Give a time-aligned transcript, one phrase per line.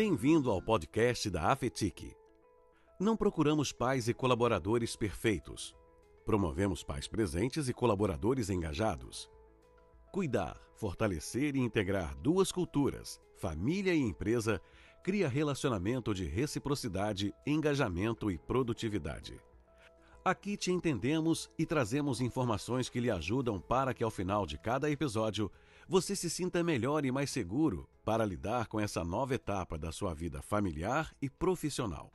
[0.00, 2.14] Bem-vindo ao podcast da Afetic.
[3.00, 5.74] Não procuramos pais e colaboradores perfeitos.
[6.24, 9.28] Promovemos pais presentes e colaboradores engajados.
[10.12, 14.62] Cuidar, fortalecer e integrar duas culturas, família e empresa,
[15.02, 19.40] cria relacionamento de reciprocidade, engajamento e produtividade.
[20.24, 24.88] Aqui te entendemos e trazemos informações que lhe ajudam para que ao final de cada
[24.88, 25.50] episódio
[25.88, 30.14] você se sinta melhor e mais seguro para lidar com essa nova etapa da sua
[30.14, 32.12] vida familiar e profissional.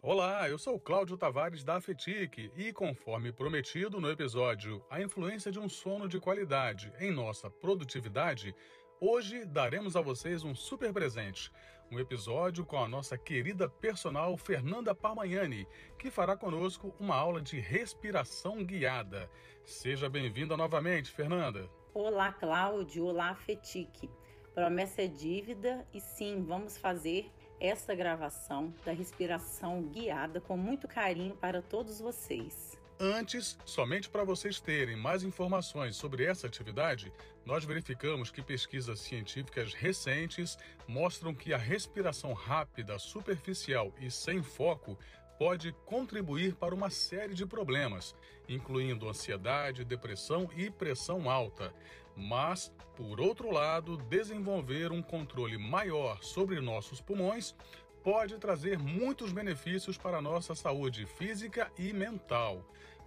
[0.00, 5.60] Olá, eu sou Cláudio Tavares da Afetic e, conforme prometido no episódio A influência de
[5.60, 8.54] um sono de qualidade em nossa produtividade,
[9.02, 11.50] Hoje daremos a vocês um super presente,
[11.90, 15.66] um episódio com a nossa querida personal Fernanda Parmagnani,
[15.98, 19.28] que fará conosco uma aula de respiração guiada.
[19.64, 21.68] Seja bem-vinda novamente, Fernanda.
[21.92, 23.06] Olá, Cláudio.
[23.06, 24.08] Olá, Fetique.
[24.54, 27.28] Promessa é dívida e sim, vamos fazer
[27.58, 32.79] essa gravação da respiração guiada com muito carinho para todos vocês.
[33.02, 37.10] Antes, somente para vocês terem mais informações sobre essa atividade,
[37.46, 44.98] nós verificamos que pesquisas científicas recentes mostram que a respiração rápida, superficial e sem foco
[45.38, 48.14] pode contribuir para uma série de problemas,
[48.46, 51.72] incluindo ansiedade, depressão e pressão alta.
[52.14, 57.54] Mas, por outro lado, desenvolver um controle maior sobre nossos pulmões
[58.02, 62.64] pode trazer muitos benefícios para a nossa saúde física e mental.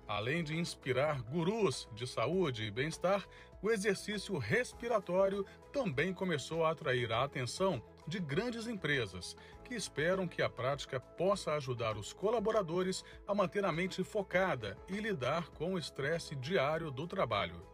[0.07, 3.27] Além de inspirar gurus de saúde e bem-estar,
[3.61, 10.41] o exercício respiratório também começou a atrair a atenção de grandes empresas, que esperam que
[10.41, 15.79] a prática possa ajudar os colaboradores a manter a mente focada e lidar com o
[15.79, 17.65] estresse diário do trabalho.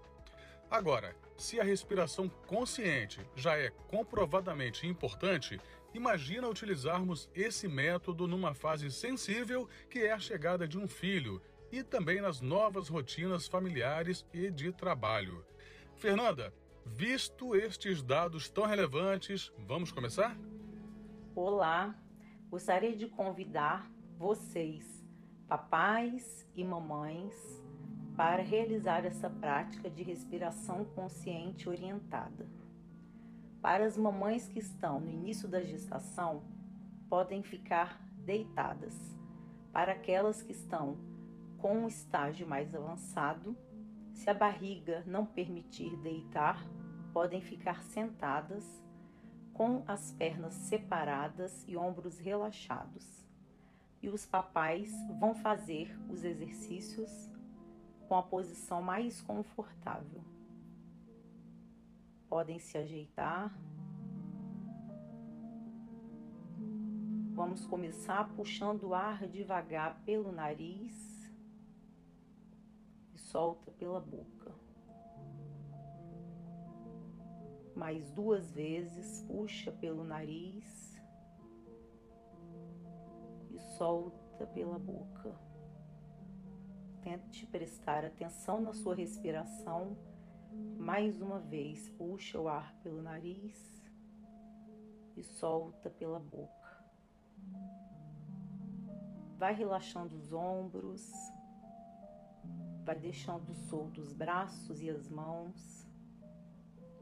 [0.70, 5.59] Agora, se a respiração consciente já é comprovadamente importante,
[5.94, 11.41] imagina utilizarmos esse método numa fase sensível que é a chegada de um filho
[11.72, 15.45] e também nas novas rotinas familiares e de trabalho.
[15.95, 16.53] Fernanda,
[16.85, 20.38] visto estes dados tão relevantes, vamos começar?
[21.35, 21.95] Olá,
[22.50, 25.06] gostaria de convidar vocês,
[25.47, 27.63] papais e mamães,
[28.17, 32.45] para realizar essa prática de respiração consciente orientada.
[33.62, 36.44] Para as mamães que estão no início da gestação,
[37.09, 38.96] podem ficar deitadas.
[39.74, 40.97] Para aquelas que estão
[41.58, 43.58] com um estágio mais avançado,
[44.14, 46.66] se a barriga não permitir deitar,
[47.12, 48.81] podem ficar sentadas
[49.53, 53.25] com as pernas separadas e ombros relaxados.
[54.02, 57.30] E os papais vão fazer os exercícios
[58.08, 60.24] com a posição mais confortável.
[62.29, 63.53] Podem se ajeitar.
[67.34, 71.09] Vamos começar puxando o ar devagar pelo nariz
[73.31, 74.53] solta pela boca.
[77.75, 81.00] Mais duas vezes, puxa pelo nariz
[83.51, 85.34] e solta pela boca.
[87.01, 89.95] Tente prestar atenção na sua respiração.
[90.78, 93.84] Mais uma vez, puxa o ar pelo nariz
[95.16, 96.84] e solta pela boca.
[99.38, 101.12] Vai relaxando os ombros,
[102.84, 105.88] vai deixando soltos os braços e as mãos.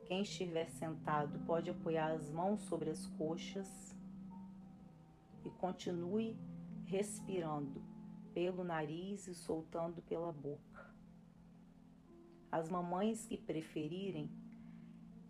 [0.06, 3.96] Quem estiver sentado pode apoiar as mãos sobre as coxas
[5.44, 6.38] e continue
[6.86, 7.82] respirando
[8.34, 10.97] pelo nariz e soltando pela boca.
[12.52, 14.32] As mamães que preferirem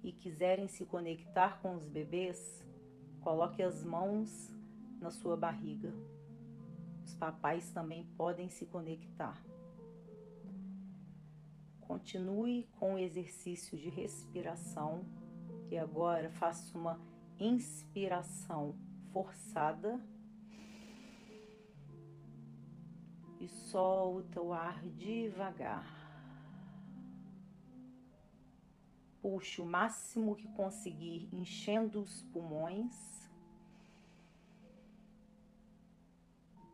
[0.03, 2.63] e quiserem se conectar com os bebês,
[3.21, 4.53] coloque as mãos
[5.01, 5.93] na sua barriga.
[7.03, 9.43] Os papais também podem se conectar.
[11.81, 15.05] Continue com o exercício de respiração
[15.71, 16.99] e agora faça uma
[17.39, 18.75] inspiração
[19.11, 19.99] forçada
[23.39, 25.96] e solta o ar devagar.
[29.29, 33.29] Puxe o máximo que conseguir, enchendo os pulmões.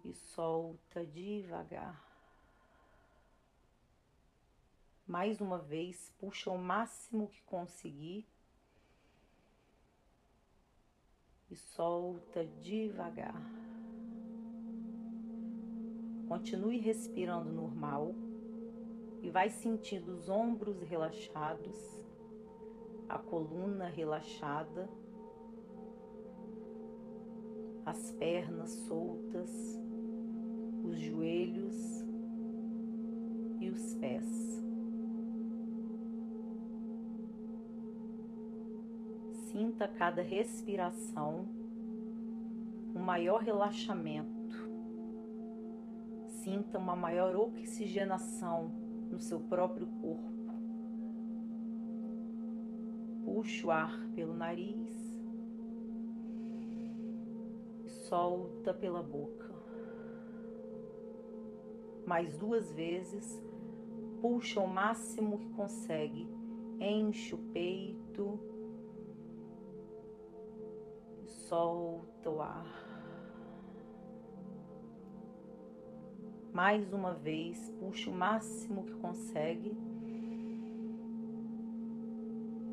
[0.06, 2.00] E solta devagar.
[5.08, 8.28] Mais uma vez, puxa o máximo que conseguir
[11.50, 13.42] e solta devagar.
[16.28, 18.14] Continue respirando normal
[19.24, 22.04] e vai sentindo os ombros relaxados,
[23.14, 24.90] a coluna relaxada
[27.86, 29.52] as pernas soltas,
[30.84, 31.76] os joelhos
[33.60, 34.26] e os pés.
[39.52, 41.46] Sinta cada respiração
[42.96, 44.32] um maior relaxamento.
[46.26, 48.72] Sinta uma maior oxigenação
[49.12, 50.43] no seu próprio corpo.
[53.24, 54.92] Puxe o ar pelo nariz
[57.84, 59.52] e solta pela boca.
[62.06, 63.42] Mais duas vezes,
[64.22, 66.28] puxa o máximo que consegue,
[66.80, 68.40] enche o peito
[71.24, 72.84] e solta o ar.
[76.54, 79.76] Mais uma vez, puxe o máximo que consegue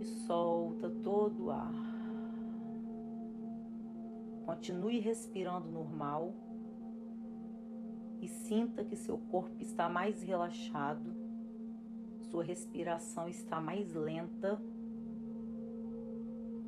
[0.01, 1.75] e solta todo o ar.
[4.47, 6.35] Continue respirando normal
[8.21, 11.15] e sinta que seu corpo está mais relaxado,
[12.31, 14.61] sua respiração está mais lenta.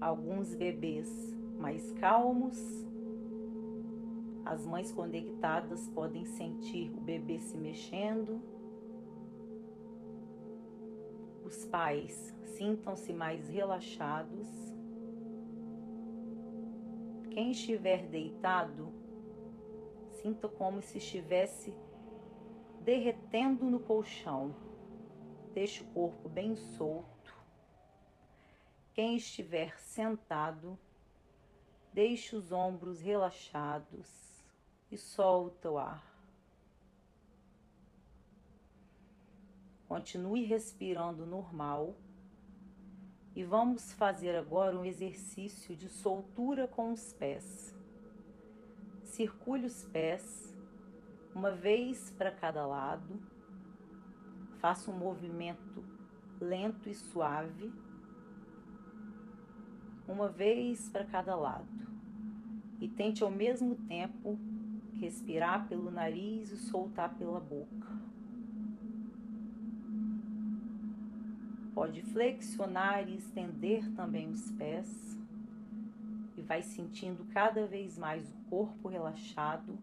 [0.01, 2.83] Alguns bebês mais calmos
[4.45, 8.41] as mães conectadas podem sentir o bebê se mexendo.
[11.45, 14.49] Os pais sintam-se mais relaxados.
[17.31, 18.93] Quem estiver deitado,
[20.21, 21.75] sinta como se estivesse
[22.81, 24.55] derretendo no colchão.
[25.53, 27.35] Deixe o corpo bem solto.
[28.95, 30.79] Quem estiver sentado,
[31.93, 34.45] deixe os ombros relaxados
[34.91, 36.12] e solta o ar.
[39.93, 41.95] Continue respirando normal
[43.37, 47.77] e vamos fazer agora um exercício de soltura com os pés.
[49.03, 50.57] Circule os pés
[51.35, 53.21] uma vez para cada lado.
[54.61, 55.85] Faça um movimento
[56.41, 57.71] lento e suave,
[60.09, 61.69] uma vez para cada lado.
[62.81, 64.39] E tente ao mesmo tempo
[64.95, 68.12] respirar pelo nariz e soltar pela boca.
[71.83, 75.19] Pode flexionar e estender também os pés
[76.37, 79.77] e vai sentindo cada vez mais o corpo relaxado,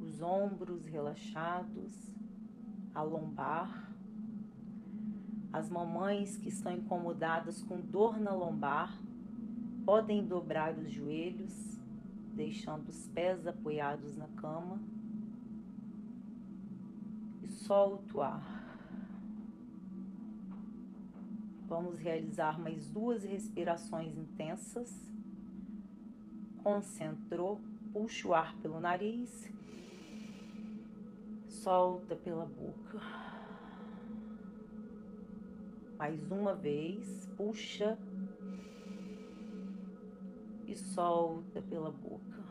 [0.00, 2.10] os ombros relaxados,
[2.94, 3.92] a lombar.
[5.52, 8.98] As mamães que estão incomodadas com dor na lombar
[9.84, 11.78] podem dobrar os joelhos
[12.32, 14.80] deixando os pés apoiados na cama
[17.42, 18.61] e solta o ar.
[21.72, 25.10] Vamos realizar mais duas respirações intensas.
[26.62, 27.62] Concentrou,
[27.94, 29.50] puxa o ar pelo nariz,
[31.48, 33.00] solta pela boca.
[35.96, 37.98] Mais uma vez, puxa
[40.66, 42.44] e solta pela boca.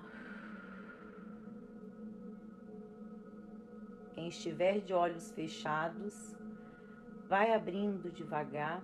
[4.16, 6.36] Quem estiver de olhos fechados,
[7.30, 8.82] vai abrindo devagar.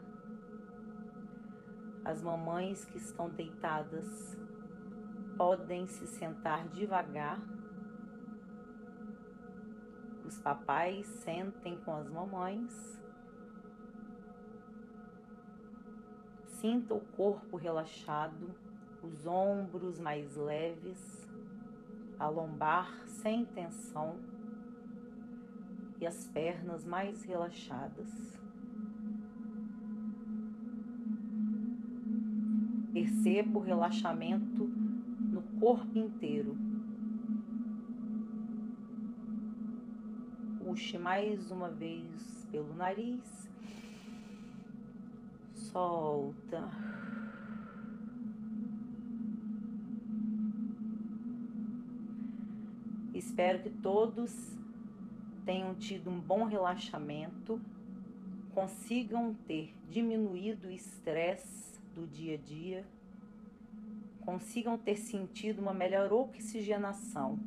[2.07, 4.37] As mamães que estão deitadas
[5.35, 7.37] podem se sentar devagar.
[10.23, 12.97] Os papais sentem com as mamães.
[16.45, 18.55] Sinta o corpo relaxado
[19.03, 21.27] os ombros mais leves,
[22.17, 24.17] a lombar sem tensão
[25.99, 28.46] e as pernas mais relaxadas.
[32.97, 36.57] Perceba o relaxamento no corpo inteiro.
[40.57, 43.47] Puxe mais uma vez pelo nariz.
[45.53, 46.71] Solta.
[53.13, 54.57] Espero que todos
[55.45, 57.61] tenham tido um bom relaxamento,
[58.55, 62.85] consigam ter diminuído o estresse do dia a dia,
[64.21, 67.39] consigam ter sentido uma melhor oxigenação,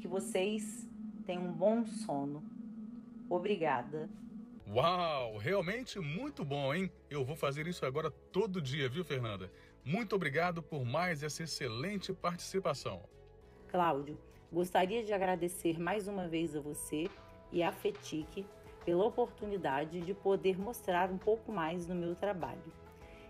[0.00, 0.88] que vocês
[1.24, 2.42] tenham um bom sono.
[3.28, 4.10] Obrigada.
[4.68, 6.90] Uau, realmente muito bom, hein?
[7.08, 9.50] Eu vou fazer isso agora todo dia, viu, Fernanda?
[9.84, 13.02] Muito obrigado por mais essa excelente participação.
[13.68, 14.18] Cláudio,
[14.52, 17.08] Gostaria de agradecer mais uma vez a você
[17.50, 18.44] e à FETIC
[18.84, 22.60] pela oportunidade de poder mostrar um pouco mais do meu trabalho.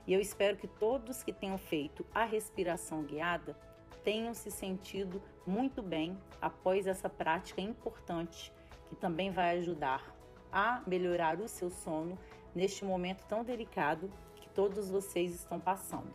[0.06, 3.56] E eu espero que todos que tenham feito a respiração guiada
[4.02, 8.52] tenham se sentido muito bem após essa prática importante
[8.88, 10.14] que também vai ajudar
[10.52, 12.18] a melhorar o seu sono
[12.54, 16.12] neste momento tão delicado que todos vocês estão passando.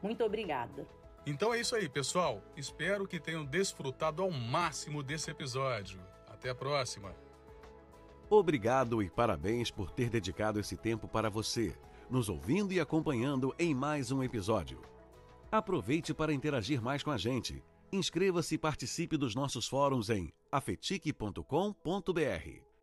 [0.00, 0.86] Muito obrigada.
[1.26, 2.42] Então é isso aí, pessoal.
[2.56, 6.00] Espero que tenham desfrutado ao máximo desse episódio.
[6.28, 7.14] Até a próxima.
[8.28, 11.76] Obrigado e parabéns por ter dedicado esse tempo para você,
[12.10, 14.80] nos ouvindo e acompanhando em mais um episódio.
[15.50, 17.62] Aproveite para interagir mais com a gente.
[17.92, 22.73] Inscreva-se e participe dos nossos fóruns em afetique.com.br.